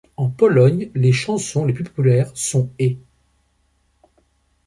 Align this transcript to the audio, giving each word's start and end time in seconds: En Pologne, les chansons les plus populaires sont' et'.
En 0.17 0.31
Pologne, 0.31 0.89
les 0.95 1.11
chansons 1.13 1.63
les 1.63 1.73
plus 1.73 1.83
populaires 1.83 2.31
sont' 2.35 2.71
et'. 2.79 2.97